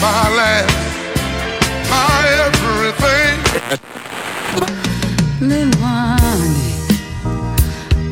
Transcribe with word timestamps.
my 0.00 0.64
my 1.90 2.24
everything. 2.46 3.42
le 5.40 5.68
mani, 5.80 6.86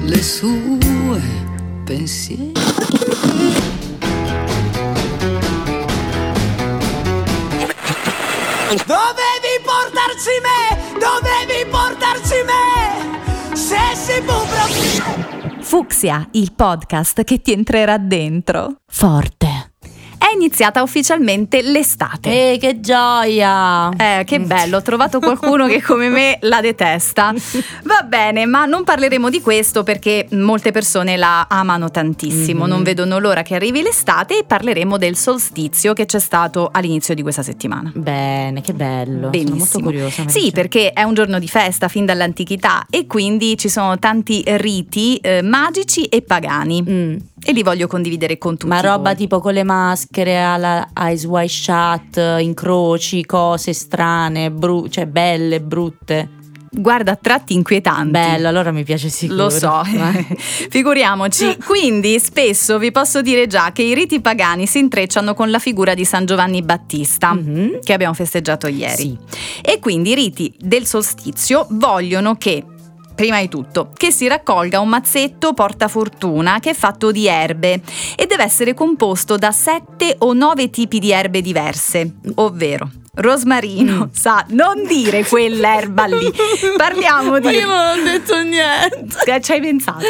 le 0.04 0.22
sue 0.22 1.20
pensieri. 1.84 2.52
Dovevi 8.86 9.54
portarci 9.64 10.34
me! 10.42 10.60
Dovevi 10.98 11.68
portarci 11.70 12.42
me! 12.44 13.56
Se 13.56 13.78
si 13.94 14.22
può 14.22 14.44
proprio... 14.44 15.60
Fuxia, 15.60 16.26
il 16.32 16.52
podcast 16.52 17.22
che 17.24 17.40
ti 17.40 17.52
entrerà 17.52 17.98
dentro. 17.98 18.76
Forte. 18.86 19.69
È 20.22 20.32
iniziata 20.34 20.82
ufficialmente 20.82 21.62
l'estate. 21.62 22.52
Eh, 22.52 22.58
che 22.58 22.80
gioia! 22.80 23.88
Eh, 23.96 24.22
che 24.24 24.38
bello, 24.38 24.76
ho 24.76 24.82
trovato 24.82 25.18
qualcuno 25.18 25.66
che 25.66 25.80
come 25.82 26.10
me 26.10 26.36
la 26.42 26.60
detesta. 26.60 27.32
Va 27.84 28.02
bene, 28.06 28.44
ma 28.44 28.66
non 28.66 28.84
parleremo 28.84 29.30
di 29.30 29.40
questo 29.40 29.82
perché 29.82 30.26
molte 30.32 30.72
persone 30.72 31.16
la 31.16 31.46
amano 31.48 31.90
tantissimo, 31.90 32.64
Mhm. 32.64 32.68
non 32.68 32.82
vedono 32.82 33.18
l'ora 33.18 33.40
che 33.42 33.54
arrivi 33.54 33.80
l'estate 33.80 34.40
e 34.40 34.44
parleremo 34.44 34.98
del 34.98 35.16
solstizio 35.16 35.94
che 35.94 36.04
c'è 36.04 36.18
stato 36.20 36.68
all'inizio 36.70 37.14
di 37.14 37.22
questa 37.22 37.42
settimana. 37.42 37.90
Bene, 37.94 38.60
che 38.60 38.74
bello. 38.74 39.30
Benissimo. 39.30 39.64
Sono 39.64 39.84
molto 39.84 40.00
curiosa. 40.00 40.28
Sì, 40.28 40.50
perché 40.52 40.92
è 40.92 41.02
un 41.02 41.14
giorno 41.14 41.38
di 41.38 41.48
festa 41.48 41.88
fin 41.88 42.04
dall'antichità 42.04 42.86
e 42.90 43.06
quindi 43.06 43.56
ci 43.56 43.70
sono 43.70 43.98
tanti 43.98 44.42
riti 44.46 45.16
eh, 45.16 45.40
magici 45.40 46.04
e 46.04 46.20
pagani 46.20 46.82
Mm. 46.82 47.16
e 47.42 47.52
li 47.52 47.62
voglio 47.62 47.86
condividere 47.86 48.36
con 48.36 48.52
tutti. 48.58 48.66
Ma 48.66 48.80
roba 48.80 49.08
voi. 49.10 49.16
tipo 49.16 49.40
con 49.40 49.54
le 49.54 49.62
maschere, 49.64 50.08
alla 50.18 50.88
eyes 50.94 51.24
wide 51.24 51.48
shut, 51.48 52.16
incroci, 52.40 53.24
cose 53.24 53.72
strane, 53.72 54.50
bru- 54.50 54.88
cioè 54.90 55.06
belle, 55.06 55.60
brutte. 55.60 56.38
Guarda, 56.72 57.16
tratti 57.16 57.54
inquietanti. 57.54 58.10
Bello, 58.10 58.46
allora 58.46 58.70
mi 58.70 58.84
piace 58.84 59.08
sicuro. 59.08 59.44
Lo 59.44 59.50
so, 59.50 59.82
figuriamoci. 60.70 61.56
Quindi 61.64 62.18
spesso 62.20 62.78
vi 62.78 62.90
posso 62.92 63.22
dire 63.22 63.46
già 63.46 63.72
che 63.72 63.82
i 63.82 63.94
riti 63.94 64.20
pagani 64.20 64.66
si 64.66 64.78
intrecciano 64.78 65.34
con 65.34 65.50
la 65.50 65.58
figura 65.58 65.94
di 65.94 66.04
San 66.04 66.26
Giovanni 66.26 66.62
Battista, 66.62 67.32
Mhm. 67.34 67.80
che 67.82 67.92
abbiamo 67.92 68.14
festeggiato 68.14 68.66
ieri. 68.68 68.94
Sì. 68.96 69.18
E 69.62 69.78
quindi 69.80 70.10
i 70.10 70.14
riti 70.14 70.52
del 70.58 70.86
solstizio 70.86 71.66
vogliono 71.70 72.36
che, 72.36 72.64
prima 73.14 73.40
di 73.40 73.48
tutto, 73.48 73.90
che 73.94 74.10
si 74.10 74.26
raccolga 74.26 74.80
un 74.80 74.88
mazzetto 74.88 75.52
portafortuna 75.52 76.58
che 76.60 76.70
è 76.70 76.74
fatto 76.74 77.10
di 77.10 77.26
erbe 77.26 77.80
e 78.16 78.26
deve 78.26 78.44
essere 78.44 78.74
composto 78.74 79.36
da 79.36 79.52
sette 79.52 80.16
o 80.18 80.32
nove 80.32 80.70
tipi 80.70 80.98
di 80.98 81.12
erbe 81.12 81.40
diverse, 81.40 82.14
ovvero 82.36 82.99
rosmarino, 83.12 84.10
sa, 84.12 84.44
non 84.50 84.84
dire 84.86 85.24
quell'erba 85.24 86.04
lì, 86.06 86.32
parliamo 86.76 87.38
di... 87.40 87.58
non 87.60 87.70
ho 87.70 88.02
detto 88.02 88.40
niente. 88.42 89.40
Ci 89.42 89.52
hai 89.52 89.60
pensato? 89.60 90.04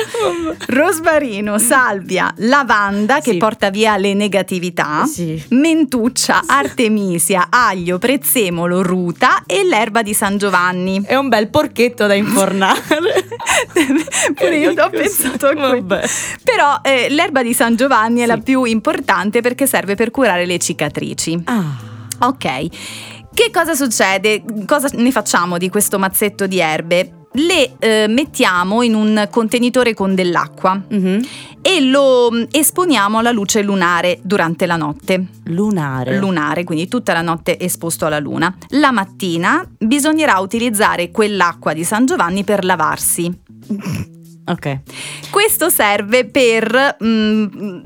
Rosmarino, 0.69 1.59
salvia, 1.59 2.33
lavanda 2.39 3.21
che 3.21 3.33
Sì. 3.33 3.37
porta 3.39 3.71
via 3.71 3.97
le 3.97 4.15
negatività, 4.15 5.05
Sì. 5.07 5.43
mentuccia, 5.51 6.43
artemisia, 6.47 7.47
aglio, 7.51 7.99
prezzemolo, 7.99 8.83
ruta 8.83 9.43
e 9.47 9.65
l'erba 9.65 10.03
di 10.03 10.13
San 10.15 10.37
Giovanni. 10.37 11.03
È 11.05 11.15
un 11.17 11.29
bel 11.29 11.49
porchetto 11.49 12.07
da 12.07 12.15
infornare. 12.15 12.81
Pure 14.35 14.57
io 14.57 14.71
ho 14.73 14.75
Così. 14.91 15.03
pensato 15.03 15.47
a. 15.47 15.55
Vabbè. 15.55 16.05
Però 16.45 16.81
eh, 16.83 17.09
l'erba 17.11 17.43
di 17.43 17.55
San 17.55 17.77
Giovanni 17.77 18.21
è 18.21 18.27
la 18.27 18.39
più 18.39 18.65
importante 18.65 19.41
perché 19.41 19.67
serve 19.67 19.95
per 19.95 20.11
curare 20.11 20.45
le 20.47 20.59
cicatrici. 20.59 21.41
Ah. 21.45 21.89
Ok, 22.21 22.67
che 23.33 23.51
cosa 23.53 23.75
succede? 23.75 24.43
Cosa 24.67 24.89
ne 24.95 25.11
facciamo 25.11 25.57
di 25.59 25.69
questo 25.69 25.99
mazzetto 25.99 26.47
di 26.47 26.59
erbe? 26.61 27.15
Le 27.33 27.77
eh, 27.79 28.07
mettiamo 28.09 28.83
in 28.83 28.95
un 28.95 29.29
contenitore 29.31 29.95
con 29.95 30.17
dell'acqua 30.17 30.83
Mhm. 30.89 31.21
e 31.63 31.81
lo 31.81 32.29
mm, 32.33 32.43
esponiamo 32.51 33.19
alla 33.19 33.31
luce 33.31 33.63
lunare 33.63 34.19
durante 34.23 34.67
la 34.67 34.75
notte. 34.75 35.27
Lunare. 35.45 36.19
Lunare, 36.19 36.65
quindi 36.65 36.89
tutta 36.89 37.13
la 37.13 37.23
notte 37.23 37.57
esposto 37.59 38.05
alla 38.07 38.19
luna. 38.19 38.53
La 38.71 38.91
mattina 38.91 39.65
bisognerà 39.79 40.41
utilizzare 40.41 41.13
quell'acqua 41.13 41.73
di 41.73 41.85
San 41.85 42.05
Giovanni 42.05 42.43
per 42.43 42.65
lavarsi. 42.65 43.33
ok. 44.45 44.81
Questo 45.31 45.69
serve 45.69 46.27
per 46.27 46.97
mm, 47.03 47.79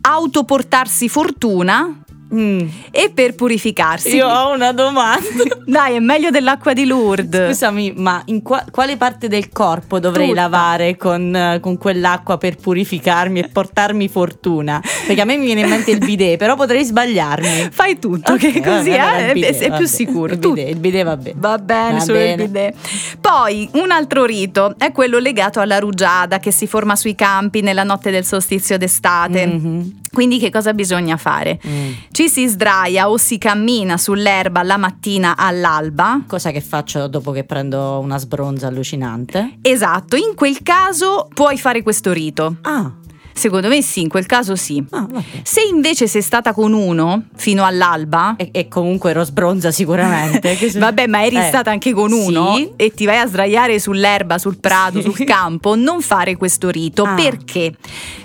autoportarsi 0.00 1.08
fortuna 1.08 2.02
Mm. 2.34 2.60
e 2.90 3.10
per 3.14 3.34
purificarsi. 3.34 4.16
Io 4.16 4.26
ho 4.28 4.52
una 4.54 4.72
domanda. 4.72 5.26
Dai, 5.64 5.94
è 5.96 5.98
meglio 5.98 6.30
dell'acqua 6.30 6.72
di 6.74 6.84
Lourdes. 6.84 7.48
Scusami, 7.48 7.92
ma 7.96 8.20
in 8.26 8.42
qua- 8.42 8.64
quale 8.70 8.96
parte 8.96 9.28
del 9.28 9.48
corpo 9.50 9.98
dovrei 9.98 10.28
Tutta. 10.28 10.40
lavare 10.42 10.96
con, 10.96 11.34
eh, 11.34 11.58
con 11.60 11.78
quell'acqua 11.78 12.36
per 12.36 12.56
purificarmi 12.56 13.40
e 13.40 13.48
portarmi 13.48 14.08
fortuna? 14.08 14.80
Perché 15.06 15.20
a 15.20 15.24
me 15.24 15.36
mi 15.38 15.46
viene 15.46 15.62
in 15.62 15.68
mente 15.68 15.90
il 15.90 15.98
bidet, 15.98 16.36
però 16.36 16.54
potrei 16.54 16.84
sbagliarmi. 16.84 17.68
Fai 17.70 17.98
tutto, 17.98 18.32
Ok, 18.32 18.38
che 18.52 18.60
così 18.62 18.90
vabbè, 18.90 19.22
eh, 19.22 19.28
è, 19.28 19.32
bidet, 19.32 19.54
è 19.54 19.58
più 19.60 19.70
vabbè. 19.70 19.86
sicuro. 19.86 20.32
Il 20.34 20.38
bidet, 20.38 20.68
il 20.68 20.76
bidet 20.76 21.04
va 21.04 21.16
bene. 21.16 21.36
Va 21.38 21.58
bene, 21.58 21.92
Va 21.94 22.00
solo 22.00 22.18
bene. 22.18 22.42
il 22.42 22.48
bidet. 22.48 22.74
Poi 23.20 23.68
un 23.74 23.90
altro 23.90 24.24
rito 24.24 24.74
è 24.78 24.92
quello 24.92 25.18
legato 25.18 25.60
alla 25.60 25.78
rugiada 25.78 26.38
che 26.38 26.50
si 26.50 26.66
forma 26.66 26.94
sui 26.96 27.14
campi 27.14 27.60
nella 27.62 27.84
notte 27.84 28.10
del 28.10 28.24
solstizio 28.24 28.76
d'estate. 28.76 29.46
Mhm. 29.46 29.92
Quindi 30.10 30.38
che 30.38 30.50
cosa 30.50 30.72
bisogna 30.72 31.16
fare? 31.18 31.60
Mm. 31.66 31.90
Ci 32.18 32.28
si 32.28 32.48
sdraia 32.48 33.08
o 33.08 33.16
si 33.16 33.38
cammina 33.38 33.96
sull'erba 33.96 34.64
la 34.64 34.76
mattina 34.76 35.36
all'alba. 35.36 36.24
Cosa 36.26 36.50
che 36.50 36.60
faccio 36.60 37.06
dopo 37.06 37.30
che 37.30 37.44
prendo 37.44 38.00
una 38.00 38.18
sbronza 38.18 38.66
allucinante? 38.66 39.58
Esatto, 39.62 40.16
in 40.16 40.34
quel 40.34 40.60
caso 40.64 41.28
puoi 41.32 41.56
fare 41.58 41.84
questo 41.84 42.12
rito. 42.12 42.56
Ah, 42.62 42.92
Secondo 43.38 43.68
me 43.68 43.80
sì, 43.82 44.00
in 44.00 44.08
quel 44.08 44.26
caso 44.26 44.56
sì. 44.56 44.84
ah. 44.90 45.06
Se 45.42 45.60
invece 45.62 46.06
sei 46.08 46.22
stata 46.22 46.52
con 46.52 46.72
uno 46.72 47.24
fino 47.36 47.64
all'alba, 47.64 48.34
E, 48.36 48.48
e 48.52 48.66
comunque 48.68 49.10
ero 49.10 49.22
sbronza 49.24 49.70
sicuramente. 49.70 50.56
Vabbè, 50.76 51.06
ma 51.06 51.24
eri 51.24 51.36
Eh, 51.36 51.42
stata 51.42 51.70
anche 51.70 51.92
con 51.92 52.10
uno 52.12 52.56
sì. 52.56 52.70
e 52.76 52.90
ti 52.92 53.04
vai 53.06 53.18
a 53.18 53.26
sdraiare 53.26 53.78
sull'erba, 53.78 54.38
sul 54.38 54.58
prato, 54.58 55.00
Sì. 55.00 55.10
sul 55.10 55.24
campo, 55.24 55.76
non 55.76 56.00
fare 56.02 56.36
questo 56.36 56.68
rito 56.70 57.04
Ah. 57.04 57.14
perché 57.14 57.74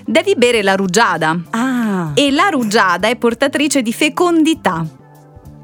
devi 0.05 0.33
bere 0.35 0.63
la 0.63 0.75
rugiada 0.75 1.39
Ah, 1.51 2.11
e 2.15 2.31
la 2.31 2.49
rugiada 2.49 3.07
è 3.07 3.15
portatrice 3.15 3.81
di 3.83 3.93
fecondità. 3.93 4.85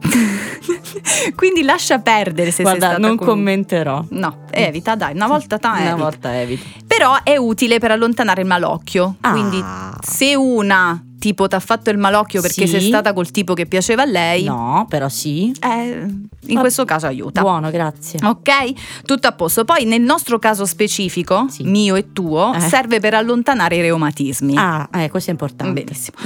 Quindi 1.35 1.63
lascia 1.63 1.99
perdere 1.99 2.51
se 2.51 2.63
guarda, 2.63 2.79
sei 2.87 2.89
stata 2.95 3.07
non 3.07 3.17
con 3.17 3.27
commenterò. 3.27 4.03
No, 4.09 4.45
evita, 4.51 4.95
dai, 4.95 5.13
una 5.13 5.27
volta 5.27 5.57
ta 5.57 5.69
Una 5.71 5.79
evita. 5.79 5.95
volta 5.95 6.39
evito. 6.39 6.63
Però 6.99 7.15
è 7.23 7.37
utile 7.37 7.79
per 7.79 7.91
allontanare 7.91 8.41
il 8.41 8.47
malocchio. 8.47 9.15
Ah. 9.21 9.31
Quindi 9.31 9.63
se 10.01 10.35
una 10.35 11.01
tipo 11.17 11.47
ti 11.49 11.55
ha 11.55 11.59
fatto 11.59 11.89
il 11.89 11.97
malocchio 11.97 12.41
perché 12.41 12.65
Sì. 12.65 12.71
sei 12.79 12.81
stata 12.81 13.11
col 13.13 13.29
tipo 13.31 13.53
che 13.53 13.65
piaceva 13.65 14.03
a 14.03 14.05
lei, 14.05 14.43
No, 14.45 14.85
però 14.89 15.09
sì. 15.09 15.51
eh, 15.61 16.05
in 16.47 16.53
Va- 16.53 16.59
questo 16.61 16.85
caso 16.85 17.07
aiuta. 17.07 17.41
Buono, 17.41 17.69
grazie. 17.71 18.19
Ok? 18.23 19.03
Tutto 19.05 19.27
a 19.27 19.33
posto. 19.33 19.65
Poi 19.65 19.83
nel 19.85 20.01
nostro 20.01 20.39
caso 20.39 20.65
specifico, 20.65 21.47
Sì. 21.49 21.63
mio 21.63 21.95
e 21.95 22.11
tuo, 22.13 22.53
Eh. 22.53 22.59
serve 22.61 22.99
per 23.01 23.13
allontanare 23.15 23.75
i 23.77 23.81
reumatismi. 23.81 24.55
Ah, 24.57 24.87
eh, 24.93 25.09
questo 25.09 25.29
è 25.29 25.33
importante. 25.33 25.83
Benissimo. 25.83 26.17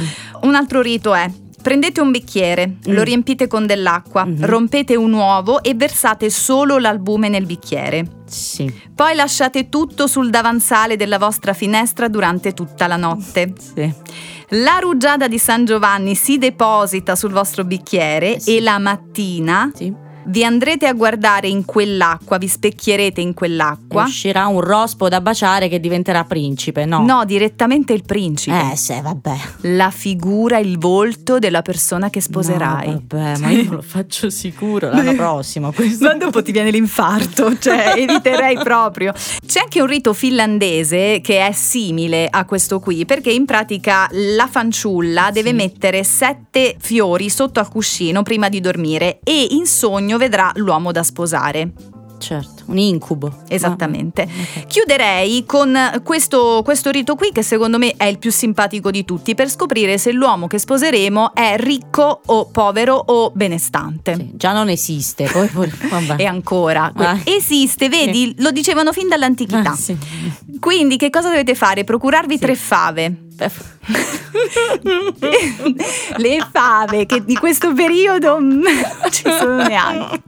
Un 0.42 0.54
altro 0.56 0.82
rito 0.82 1.14
è 1.16 1.28
Prendete 1.64 2.02
un 2.02 2.12
bicchiere, 2.12 2.68
Mm. 2.68 2.94
lo 2.94 3.04
riempite 3.04 3.48
con 3.48 3.66
dell'acqua, 3.66 4.26
Mhm. 4.26 4.46
rompete 4.46 4.96
un 4.98 5.14
uovo 5.14 5.64
e 5.64 5.74
versate 5.76 6.30
solo 6.30 6.78
l'albume 6.78 7.30
nel 7.30 7.46
bicchiere. 7.46 8.06
Sì. 8.28 8.72
Poi 8.94 9.16
lasciate 9.16 9.70
tutto 9.70 10.06
sul 10.08 10.30
davanzale 10.30 10.98
della 10.98 11.18
vostra 11.18 11.54
finestra 11.54 12.10
durante 12.10 12.54
tutta 12.54 12.86
la 12.88 12.98
notte. 12.98 13.54
Sì. 13.58 13.92
La 14.58 14.78
rugiada 14.82 15.28
di 15.30 15.40
San 15.40 15.64
Giovanni 15.66 16.16
si 16.16 16.38
deposita 16.38 17.16
sul 17.16 17.32
vostro 17.32 17.64
bicchiere 17.64 18.40
Sì. 18.40 18.58
e 18.58 18.62
la 18.62 18.78
mattina 18.78 19.72
Sì. 19.74 19.92
Vi 20.26 20.44
andrete 20.44 20.86
a 20.88 20.94
guardare 20.94 21.48
in 21.48 21.66
quell'acqua, 21.66 22.38
vi 22.38 22.48
specchierete 22.48 23.22
in 23.22 23.34
quell'acqua. 23.34 24.04
Uscirà 24.04 24.48
un 24.48 24.62
rospo 24.62 25.10
da 25.10 25.22
baciare 25.22 25.68
che 25.68 25.80
diventerà 25.80 26.24
principe, 26.24 26.86
no? 26.86 27.04
No, 27.06 27.26
direttamente 27.26 27.94
il 27.94 28.04
principe. 28.06 28.72
Eh, 28.72 28.76
sì, 28.76 29.00
vabbè. 29.02 29.36
La 29.62 29.92
figura, 29.92 30.58
il 30.58 30.78
volto 30.78 31.40
della 31.40 31.62
persona 31.62 32.10
che 32.10 32.22
sposerai. 32.22 32.88
No, 32.88 33.02
vabbè, 33.08 33.38
ma 33.40 33.50
io 33.50 33.72
lo 33.72 33.82
faccio 33.82 34.30
sicuro 34.30 34.90
l'anno 34.90 35.16
prossimo. 35.16 35.72
Questo. 35.72 36.06
Ma 36.06 36.14
dopo 36.16 36.42
ti 36.42 36.52
viene 36.52 36.72
l'infarto, 36.72 37.58
cioè 37.58 37.94
eviterei 37.98 38.58
proprio. 38.64 39.14
C'è 39.46 39.60
anche 39.62 39.82
un 39.82 39.88
rito 39.88 40.14
finlandese 40.14 41.22
che 41.22 41.46
è 41.46 41.52
simile 41.52 42.28
a 42.30 42.46
questo 42.46 42.80
qui, 42.80 43.06
perché 43.06 43.32
in 43.32 43.46
pratica 43.46 44.08
la 44.12 44.48
fanciulla 44.48 45.30
deve 45.32 45.50
Sì. 45.50 45.56
mettere 45.56 46.04
sette 46.04 46.76
fiori 46.80 47.30
sotto 47.30 47.60
al 47.60 47.70
cuscino 47.70 48.24
prima 48.24 48.50
di 48.50 48.60
dormire 48.62 49.20
e 49.24 49.48
in 49.52 49.66
sogno 49.66 50.13
vedrà 50.18 50.52
l'uomo 50.56 50.92
da 50.92 51.04
sposare. 51.04 51.72
Certo. 52.20 52.53
Un 52.66 52.78
incubo. 52.78 53.42
Esattamente. 53.48 54.22
Ah, 54.24 54.60
ok. 54.62 54.68
Chiuderei 54.68 55.46
con 55.46 56.02
questo, 56.04 56.62
questo 56.64 56.90
rito 56.92 57.16
qui 57.16 57.32
che 57.32 57.44
secondo 57.44 57.78
me 57.78 57.94
è 57.98 58.06
il 58.06 58.18
più 58.20 58.32
simpatico 58.32 58.92
di 58.92 59.06
tutti 59.06 59.36
per 59.36 59.50
scoprire 59.50 59.98
se 59.98 60.12
l'uomo 60.12 60.48
che 60.48 60.58
sposeremo 60.60 61.34
è 61.34 61.56
ricco 61.58 62.22
o 62.26 62.46
povero 62.46 62.96
o 62.96 63.32
benestante. 63.34 64.16
Sì, 64.16 64.32
già 64.36 64.54
non 64.54 64.70
esiste, 64.70 65.30
poi, 65.32 65.48
poi. 65.48 65.72
E 66.18 66.26
ancora, 66.26 66.92
Ah. 66.96 67.20
esiste, 67.24 67.90
vedi, 67.90 68.34
lo 68.38 68.52
dicevano 68.52 68.92
fin 68.94 69.08
dall'antichità. 69.08 69.72
Ah, 69.72 69.76
sì. 69.76 69.96
Quindi 70.60 70.98
che 70.98 71.10
cosa 71.10 71.30
dovete 71.30 71.56
fare? 71.56 71.84
Procurarvi 71.84 72.38
tre 72.40 72.56
fave. 72.56 73.18
Le 76.18 76.48
fave 76.52 77.06
che 77.06 77.24
di 77.24 77.36
questo 77.36 77.74
periodo 77.74 78.40
mm, 78.40 78.50
non 78.62 78.64
ci 79.12 79.24
sono 79.38 79.58
neanche. 79.68 80.22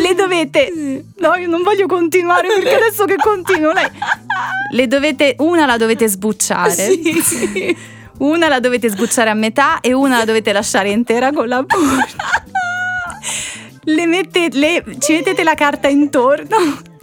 Le 0.00 0.14
dovete. 0.14 1.04
No, 1.18 1.31
io 1.36 1.48
non 1.48 1.62
voglio 1.62 1.86
continuare 1.86 2.48
perché 2.54 2.74
adesso 2.74 3.04
che 3.04 3.16
continuo. 3.16 3.72
lei- 3.72 3.88
Le 4.72 4.86
dovete. 4.86 5.34
Una 5.38 5.66
la 5.66 5.76
dovete 5.76 6.08
sbucciare. 6.08 6.70
Sì, 6.72 7.20
sì. 7.24 7.76
Una 8.18 8.48
la 8.48 8.60
dovete 8.60 8.88
sbucciare 8.88 9.30
a 9.30 9.34
metà 9.34 9.80
e 9.80 9.92
una 9.92 10.18
la 10.18 10.24
dovete 10.24 10.52
lasciare 10.52 10.90
intera 10.90 11.32
con 11.32 11.48
la 11.48 11.62
buccia. 11.62 12.16
Le 13.84 14.06
mettete, 14.06 14.56
le- 14.56 14.84
ci 15.00 15.14
mettete 15.14 15.42
la 15.42 15.54
carta 15.54 15.88
intorno. 15.88 16.56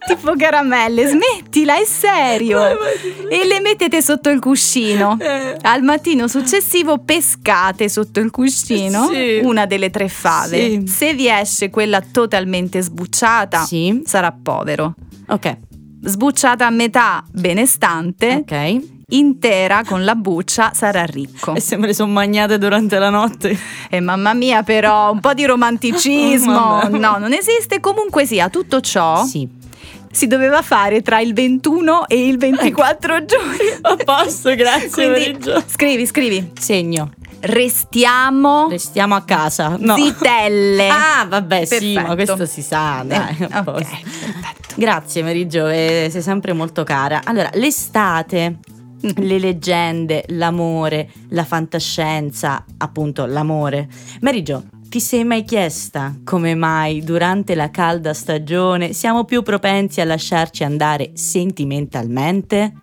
Tipo 0.07 0.33
caramelle, 0.37 1.05
smettila, 1.07 1.75
è 1.79 1.85
serio. 1.85 2.59
E 3.29 3.45
le 3.45 3.59
mettete 3.59 4.01
sotto 4.01 4.29
il 4.29 4.39
cuscino. 4.39 5.17
Eh. 5.19 5.57
Al 5.61 5.83
mattino 5.83 6.27
successivo 6.27 6.97
pescate 6.99 7.89
sotto 7.89 8.19
il 8.19 8.31
cuscino 8.31 9.07
Sì. 9.07 9.39
una 9.43 9.65
delle 9.65 9.89
tre 9.89 10.07
fave. 10.07 10.57
Sì. 10.57 10.87
Se 10.87 11.13
vi 11.13 11.27
esce 11.29 11.69
quella 11.69 12.01
totalmente 12.01 12.81
sbucciata, 12.81 13.63
Sì. 13.65 14.01
sarà 14.05 14.31
povero. 14.31 14.95
Ok, 15.27 15.57
Sbucciata 16.01 16.65
a 16.65 16.69
metà, 16.69 17.23
benestante. 17.29 18.35
ok. 18.41 18.77
Intera 19.11 19.83
con 19.83 20.05
la 20.05 20.13
buccia 20.15 20.71
sarà 20.73 21.03
ricco. 21.03 21.55
E 21.55 21.59
se 21.59 21.75
me 21.77 21.87
le 21.87 21.93
sono 21.95 22.11
magnate 22.13 22.57
durante 22.59 22.99
la 22.99 23.09
notte? 23.09 23.57
E 23.89 23.99
mamma 23.99 24.33
mia, 24.33 24.61
però, 24.63 25.11
un 25.11 25.19
po' 25.19 25.33
di 25.33 25.45
romanticismo. 25.45 26.53
Vabbè. 26.83 26.97
no, 26.97 27.17
non 27.17 27.33
esiste. 27.33 27.79
Comunque 27.79 28.25
sia, 28.25 28.49
tutto 28.49 28.79
ciò 28.81 29.25
Sì. 29.25 29.47
Si 30.11 30.27
doveva 30.27 30.61
fare 30.61 31.01
tra 31.01 31.19
il 31.19 31.33
21 31.33 32.07
e 32.07 32.27
il 32.27 32.38
24 32.38 33.25
giugno. 33.25 33.79
A 33.81 33.95
posto, 33.95 34.53
grazie. 34.56 34.89
Quindi 34.89 35.19
Meriggio. 35.19 35.63
scrivi, 35.67 36.06
scrivi. 36.06 36.51
Segno. 36.59 37.11
Restiamo 37.41 38.67
Restiamo 38.69 39.15
a 39.15 39.21
casa. 39.21 39.75
No. 39.79 39.95
zitelle. 39.95 40.88
Ah, 41.19 41.25
vabbè, 41.25 41.65
sì, 41.65 41.94
ma 41.94 42.13
Perfetto. 42.13 42.35
questo 42.35 42.45
si 42.45 42.61
sa, 42.61 43.03
dai. 43.06 43.35
Eh, 43.39 43.47
a 43.50 43.63
posto. 43.63 43.88
perfetto. 44.01 44.75
Grazie 44.75 45.23
Meriggio, 45.23 45.67
eh, 45.67 46.07
sei 46.11 46.21
sempre 46.21 46.53
molto 46.53 46.83
cara. 46.83 47.21
Allora, 47.23 47.50
l'estate, 47.53 48.57
le 49.01 49.39
leggende, 49.39 50.23
l'amore, 50.29 51.09
la 51.29 51.44
fantascienza, 51.44 52.63
appunto 52.77 53.25
l'amore. 53.25 53.88
Meriggio, 54.21 54.63
ti 54.89 55.00
sei 55.00 55.24
mai 55.24 55.44
chiesta 55.44 56.15
come 56.24 56.56
mai 56.56 57.03
durante 57.03 57.53
la 57.53 57.69
calda 57.69 58.12
stagione 58.15 58.91
siamo 58.91 59.24
più 59.24 59.44
propensi 59.44 60.01
a 60.01 60.06
lasciarci 60.06 60.63
andare 60.63 61.12
sentimentalmente? 61.13 62.74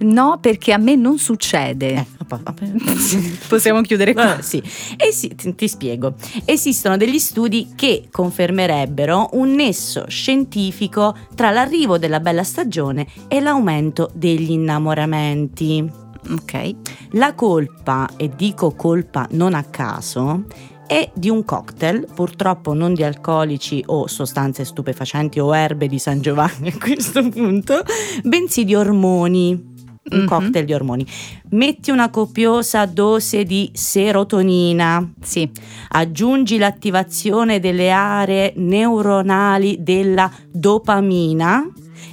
No, 0.00 0.38
perché 0.40 0.72
a 0.72 0.78
me 0.78 0.94
non 0.96 1.16
succede. 1.18 1.94
Eh. 1.94 2.06
Possiamo 3.48 3.80
chiudere 3.82 4.12
qua. 4.12 4.24
Vabbè, 4.24 4.42
sì. 4.42 4.62
E 4.96 5.12
sì, 5.12 5.34
ti, 5.34 5.54
ti 5.54 5.68
spiego. 5.68 6.14
Esistono 6.44 6.96
degli 6.96 7.18
studi 7.18 7.72
che 7.76 8.08
confermerebbero 8.10 9.30
un 9.34 9.54
nesso 9.54 10.04
scientifico 10.08 11.16
tra 11.34 11.50
l'arrivo 11.50 11.98
della 11.98 12.20
bella 12.20 12.42
stagione 12.42 13.06
e 13.28 13.40
l'aumento 13.40 14.10
degli 14.12 14.50
innamoramenti. 14.50 15.88
Ok. 16.30 16.74
La 17.12 17.34
colpa, 17.34 18.10
e 18.16 18.28
dico 18.34 18.72
colpa 18.74 19.26
non 19.30 19.54
a 19.54 19.62
caso, 19.64 20.44
è 20.92 21.10
di 21.14 21.30
un 21.30 21.42
cocktail, 21.44 22.06
purtroppo 22.14 22.74
non 22.74 22.92
di 22.92 23.02
alcolici 23.02 23.82
o 23.86 24.06
sostanze 24.06 24.66
stupefacenti 24.66 25.40
o 25.40 25.56
erbe 25.56 25.86
di 25.86 25.98
San 25.98 26.20
Giovanni 26.20 26.68
a 26.68 26.76
questo 26.78 27.26
punto, 27.30 27.80
bensì 28.22 28.64
di 28.64 28.74
ormoni. 28.74 29.70
Un 30.04 30.18
Mhm. 30.18 30.26
cocktail 30.26 30.64
di 30.66 30.74
ormoni. 30.74 31.06
Metti 31.50 31.92
una 31.92 32.10
copiosa 32.10 32.84
dose 32.86 33.44
di 33.44 33.70
serotonina, 33.72 35.12
Sì. 35.22 35.48
aggiungi 35.90 36.58
l'attivazione 36.58 37.60
delle 37.60 37.88
aree 37.90 38.52
neuronali 38.56 39.76
della 39.80 40.28
dopamina 40.50 41.64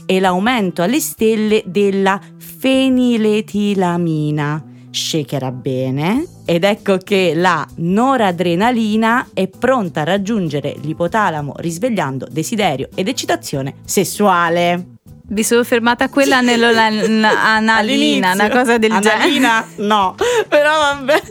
e 0.05 0.19
l'aumento 0.19 0.83
alle 0.83 0.99
stelle 0.99 1.63
della 1.65 2.21
feniletilamina. 2.37 4.63
Shakerà 4.91 5.51
bene 5.51 6.25
ed 6.45 6.63
ecco 6.63 6.97
che 6.97 7.33
la 7.35 7.67
noradrenalina 7.75 9.29
è 9.33 9.47
pronta 9.47 10.01
a 10.01 10.05
raggiungere 10.05 10.75
l'ipotalamo 10.81 11.53
risvegliando 11.57 12.27
desiderio 12.29 12.89
ed 12.95 13.07
eccitazione 13.07 13.75
sessuale. 13.85 14.98
Vi 15.31 15.43
sono 15.43 15.63
fermata 15.63 16.05
a 16.05 16.09
quella 16.09 16.41
nell'analina, 16.41 18.33
una 18.33 18.49
cosa 18.49 18.79
del 18.79 18.89
genere. 18.89 19.09
Analina? 19.11 19.67
No, 19.77 20.15
però 20.47 20.71
vabbè. 20.71 21.21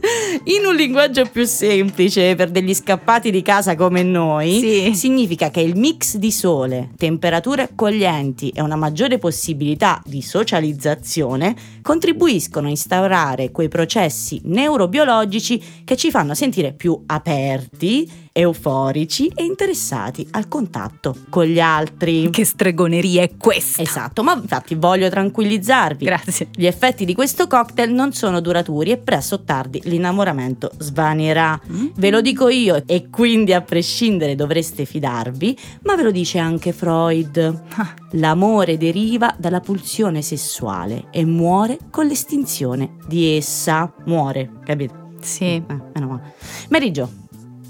In 0.44 0.64
un 0.66 0.74
linguaggio 0.76 1.24
più 1.26 1.44
semplice 1.44 2.34
per 2.36 2.50
degli 2.50 2.72
scappati 2.74 3.30
di 3.30 3.42
casa 3.42 3.74
come 3.74 4.02
noi, 4.04 4.58
Sì. 4.60 4.94
significa 4.94 5.50
che 5.50 5.60
il 5.60 5.76
mix 5.76 6.16
di 6.16 6.30
sole, 6.30 6.90
temperature 6.96 7.62
accoglienti 7.62 8.50
e 8.50 8.62
una 8.62 8.76
maggiore 8.76 9.18
possibilità 9.18 10.00
di 10.04 10.22
socializzazione 10.22 11.54
contribuiscono 11.82 12.68
a 12.68 12.70
instaurare 12.70 13.50
quei 13.50 13.68
processi 13.68 14.40
neurobiologici 14.44 15.82
che 15.84 15.96
ci 15.96 16.10
fanno 16.10 16.34
sentire 16.34 16.72
più 16.72 17.02
aperti, 17.06 18.10
euforici 18.38 19.30
e 19.34 19.42
interessati 19.42 20.26
al 20.30 20.46
contatto 20.46 21.16
con 21.28 21.44
gli 21.44 21.58
altri. 21.58 22.30
Che 22.30 22.44
stregoneria 22.44 23.22
è 23.22 23.36
questa? 23.36 23.82
Esatto, 23.82 24.22
ma 24.22 24.34
infatti 24.34 24.76
voglio 24.76 25.08
tranquillizzarvi. 25.08 26.04
Grazie. 26.04 26.48
Gli 26.54 26.66
effetti 26.66 27.04
di 27.04 27.14
questo 27.14 27.48
cocktail 27.48 27.92
non 27.92 28.12
sono 28.12 28.40
duraturi 28.40 28.92
e 28.92 28.98
presto 28.98 29.36
o 29.36 29.42
tardi 29.42 29.80
l'innamoramento 29.84 30.70
svanirà. 30.78 31.60
Ve 31.96 32.10
lo 32.10 32.20
dico 32.20 32.48
io 32.48 32.82
e 32.86 33.08
quindi 33.10 33.52
a 33.52 33.60
prescindere 33.60 34.36
dovreste 34.36 34.84
fidarvi, 34.84 35.58
ma 35.82 35.96
ve 35.96 36.02
lo 36.04 36.10
dice 36.12 36.38
anche 36.38 36.72
Freud. 36.72 37.62
Ah. 37.74 37.94
L'amore 38.12 38.78
deriva 38.78 39.34
dalla 39.36 39.60
pulsione 39.60 40.22
sessuale 40.22 41.08
e 41.10 41.24
muore 41.24 41.78
con 41.90 42.06
l'estinzione 42.06 42.96
di 43.06 43.36
essa. 43.36 43.92
Muore, 44.04 44.60
capito? 44.64 45.06
Sì. 45.20 45.44
Eh, 45.44 45.64
meno 45.66 46.06
male. 46.06 46.34
Marigio, 46.68 47.10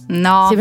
No. 0.09 0.50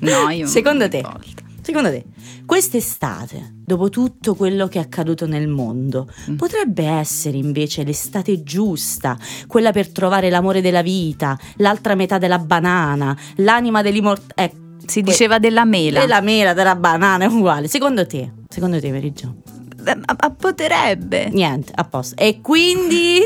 No, 0.00 0.28
io 0.30 0.46
Secondo 0.48 0.88
te? 0.88 1.00
volta. 1.00 1.42
Secondo 1.62 1.90
te, 1.90 2.02
quest'estate, 2.44 3.54
dopo 3.64 3.88
tutto 3.88 4.34
quello 4.34 4.66
che 4.66 4.80
è 4.80 4.82
accaduto 4.82 5.28
nel 5.28 5.46
mondo, 5.46 6.08
Mm. 6.28 6.34
potrebbe 6.34 6.84
essere 6.86 7.36
invece 7.36 7.84
l'estate 7.84 8.42
giusta, 8.42 9.16
quella 9.46 9.70
per 9.70 9.90
trovare 9.90 10.28
l'amore 10.28 10.60
della 10.60 10.82
vita, 10.82 11.38
l'altra 11.58 11.94
metà 11.94 12.18
della 12.18 12.40
banana, 12.40 13.16
l'anima 13.36 13.80
dell'immortalità. 13.80 14.42
Eh, 14.42 14.52
Si 14.86 15.02
diceva 15.02 15.38
della 15.38 15.64
mela. 15.64 16.00
della 16.00 16.20
mela, 16.20 16.52
della 16.52 16.74
banana, 16.74 17.24
è 17.26 17.28
uguale. 17.28 17.68
Secondo 17.68 18.04
te? 18.08 18.28
Secondo 18.48 18.80
te, 18.80 18.90
Meriggio? 18.90 19.36
Eh, 19.84 19.94
ma- 19.94 20.16
ma 20.20 20.30
potrebbe. 20.36 21.28
Niente, 21.30 21.70
a 21.76 21.84
posto. 21.84 22.16
E 22.20 22.40
quindi... 22.40 23.20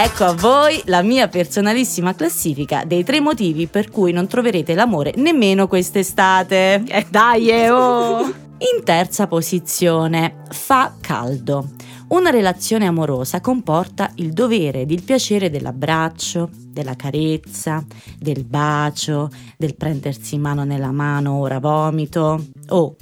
Ecco 0.00 0.26
a 0.26 0.32
voi 0.32 0.80
la 0.84 1.02
mia 1.02 1.26
personalissima 1.26 2.14
classifica 2.14 2.84
dei 2.84 3.02
tre 3.02 3.18
motivi 3.18 3.66
per 3.66 3.90
cui 3.90 4.12
non 4.12 4.28
troverete 4.28 4.76
l'amore 4.76 5.12
nemmeno 5.16 5.66
quest'estate. 5.66 6.84
Eh 6.86 7.06
dai, 7.10 7.48
eh, 7.50 7.68
oh. 7.68 8.22
In 8.76 8.84
terza 8.84 9.26
posizione, 9.26 10.44
fa 10.50 10.94
caldo. 11.00 11.70
Una 12.10 12.30
relazione 12.30 12.86
amorosa 12.86 13.40
comporta 13.40 14.12
il 14.14 14.32
dovere 14.32 14.82
ed 14.82 14.92
il 14.92 15.02
piacere 15.02 15.50
dell'abbraccio, 15.50 16.48
della 16.52 16.94
carezza, 16.94 17.84
del 18.16 18.44
bacio, 18.44 19.28
del 19.56 19.74
prendersi 19.74 20.38
mano 20.38 20.62
nella 20.62 20.92
mano 20.92 21.38
ora 21.38 21.58
vomito. 21.58 22.44
Oh, 22.68 22.94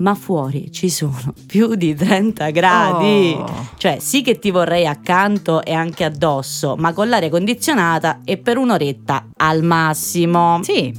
ma 0.00 0.14
fuori 0.14 0.70
ci 0.72 0.90
sono 0.90 1.34
più 1.46 1.74
di 1.74 1.94
30 1.94 2.50
gradi. 2.50 3.34
Oh. 3.36 3.68
Cioè, 3.76 3.98
sì 4.00 4.22
che 4.22 4.38
ti 4.38 4.50
vorrei 4.50 4.86
accanto 4.86 5.62
e 5.62 5.72
anche 5.72 6.04
addosso, 6.04 6.76
ma 6.76 6.92
con 6.92 7.08
l'aria 7.08 7.30
condizionata 7.30 8.20
e 8.24 8.36
per 8.36 8.58
un'oretta 8.58 9.28
al 9.36 9.62
massimo. 9.62 10.60
Sì. 10.62 10.92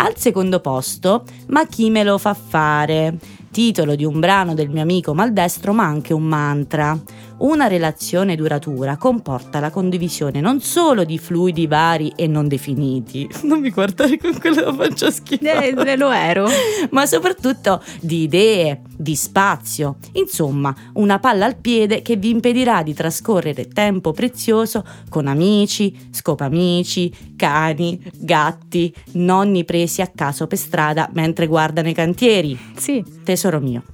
Al 0.00 0.16
secondo 0.16 0.60
posto, 0.60 1.24
Ma 1.46 1.66
chi 1.66 1.90
me 1.90 2.04
lo 2.04 2.18
fa 2.18 2.34
fare? 2.34 3.18
Titolo 3.50 3.96
di 3.96 4.04
un 4.04 4.20
brano 4.20 4.54
del 4.54 4.68
mio 4.68 4.82
amico 4.82 5.12
maldestro, 5.14 5.72
ma 5.72 5.84
anche 5.84 6.12
un 6.12 6.22
mantra. 6.22 6.96
Una 7.38 7.68
relazione 7.68 8.34
duratura 8.34 8.96
comporta 8.96 9.60
la 9.60 9.70
condivisione 9.70 10.40
non 10.40 10.60
solo 10.60 11.04
di 11.04 11.18
fluidi 11.18 11.68
vari 11.68 12.12
e 12.16 12.26
non 12.26 12.48
definiti, 12.48 13.28
non 13.44 13.60
mi 13.60 13.70
guardare 13.70 14.18
con 14.18 14.36
quella 14.40 14.72
faccia 14.74 15.08
schifosa, 15.10 15.62
Eh, 15.62 15.96
lo 15.96 16.10
ero. 16.10 16.48
ma 16.90 17.06
soprattutto 17.06 17.80
di 18.00 18.22
idee, 18.22 18.82
di 18.96 19.14
spazio, 19.14 19.98
insomma 20.14 20.74
una 20.94 21.20
palla 21.20 21.46
al 21.46 21.56
piede 21.56 22.02
che 22.02 22.16
vi 22.16 22.30
impedirà 22.30 22.82
di 22.82 22.92
trascorrere 22.92 23.68
tempo 23.68 24.12
prezioso 24.12 24.84
con 25.08 25.28
amici, 25.28 26.08
scopamici, 26.10 27.34
cani, 27.36 28.02
gatti, 28.14 28.92
nonni 29.12 29.64
presi 29.64 30.00
a 30.00 30.10
caso 30.12 30.48
per 30.48 30.58
strada 30.58 31.08
mentre 31.12 31.46
guardano 31.46 31.88
i 31.88 31.94
cantieri. 31.94 32.58
Sì. 32.76 33.04
Tesoro 33.22 33.60
mio, 33.60 33.84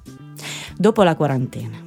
dopo 0.75 1.03
la 1.03 1.15
quarantena, 1.15 1.84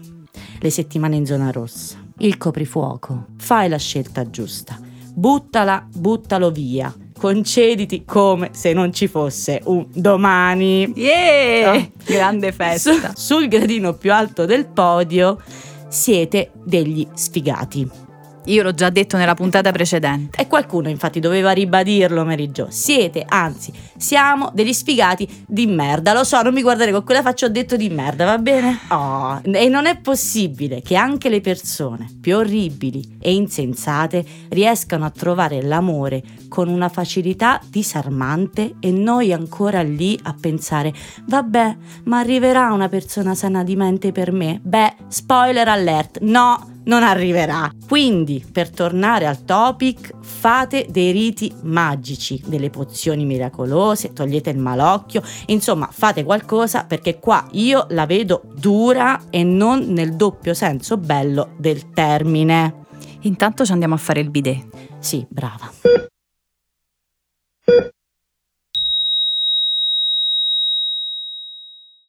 le 0.60 0.70
settimane 0.70 1.16
in 1.16 1.26
zona 1.26 1.50
rossa, 1.50 1.96
il 2.18 2.36
coprifuoco, 2.36 3.26
fai 3.36 3.68
la 3.68 3.78
scelta 3.78 4.28
giusta. 4.28 4.78
Buttala, 5.14 5.86
buttalo 5.92 6.50
via. 6.50 6.94
Concediti 7.18 8.04
come 8.04 8.50
se 8.52 8.72
non 8.72 8.92
ci 8.92 9.08
fosse 9.08 9.60
un 9.64 9.86
domani. 9.92 10.92
Yeah! 10.94 11.74
Oh. 11.74 11.90
Grande 12.04 12.52
festa. 12.52 13.12
Su- 13.14 13.38
sul 13.38 13.48
gradino 13.48 13.94
più 13.94 14.12
alto 14.12 14.44
del 14.44 14.66
podio 14.66 15.42
siete 15.88 16.52
degli 16.62 17.06
sfigati. 17.14 18.07
Io 18.48 18.62
l'ho 18.62 18.72
già 18.72 18.88
detto 18.88 19.16
nella 19.16 19.34
puntata 19.34 19.70
precedente. 19.72 20.40
E 20.40 20.46
qualcuno 20.46 20.88
infatti 20.88 21.20
doveva 21.20 21.50
ribadirlo, 21.50 22.24
Mary 22.24 22.50
Jo. 22.50 22.68
Siete, 22.70 23.24
anzi, 23.26 23.72
siamo 23.96 24.50
degli 24.54 24.72
sfigati 24.72 25.44
di 25.46 25.66
merda. 25.66 26.14
Lo 26.14 26.24
so, 26.24 26.40
non 26.40 26.54
mi 26.54 26.62
guardare 26.62 26.90
con 26.90 27.04
quella 27.04 27.22
faccia, 27.22 27.46
ho 27.46 27.50
detto 27.50 27.76
di 27.76 27.90
merda, 27.90 28.24
va 28.24 28.38
bene? 28.38 28.78
Oh, 28.88 29.40
e 29.42 29.68
non 29.68 29.86
è 29.86 29.98
possibile 29.98 30.80
che 30.80 30.96
anche 30.96 31.28
le 31.28 31.40
persone 31.40 32.08
più 32.20 32.36
orribili 32.36 33.18
e 33.20 33.34
insensate 33.34 34.24
riescano 34.48 35.04
a 35.04 35.10
trovare 35.10 35.62
l'amore 35.62 36.22
con 36.48 36.68
una 36.68 36.88
facilità 36.88 37.60
disarmante 37.68 38.76
e 38.80 38.90
noi 38.90 39.32
ancora 39.32 39.82
lì 39.82 40.18
a 40.22 40.34
pensare, 40.38 40.94
vabbè, 41.26 41.76
ma 42.04 42.18
arriverà 42.18 42.72
una 42.72 42.88
persona 42.88 43.34
sana 43.34 43.62
di 43.62 43.76
mente 43.76 44.10
per 44.10 44.32
me? 44.32 44.58
Beh, 44.62 44.94
spoiler 45.08 45.68
alert, 45.68 46.20
no! 46.20 46.76
Non 46.88 47.02
arriverà. 47.02 47.70
Quindi, 47.86 48.44
per 48.50 48.70
tornare 48.70 49.26
al 49.26 49.44
topic, 49.44 50.10
fate 50.20 50.86
dei 50.90 51.12
riti 51.12 51.52
magici, 51.62 52.42
delle 52.44 52.70
pozioni 52.70 53.24
miracolose, 53.24 54.12
togliete 54.12 54.50
il 54.50 54.58
malocchio, 54.58 55.22
insomma, 55.46 55.88
fate 55.90 56.24
qualcosa 56.24 56.84
perché 56.84 57.18
qua 57.18 57.46
io 57.52 57.86
la 57.90 58.06
vedo 58.06 58.42
dura 58.54 59.20
e 59.30 59.44
non 59.44 59.92
nel 59.92 60.16
doppio 60.16 60.54
senso 60.54 60.96
bello 60.96 61.54
del 61.58 61.90
termine. 61.90 62.86
Intanto 63.22 63.64
ci 63.64 63.72
andiamo 63.72 63.94
a 63.94 63.98
fare 63.98 64.20
il 64.20 64.30
bidet. 64.30 64.66
Sì, 64.98 65.24
brava. 65.28 66.17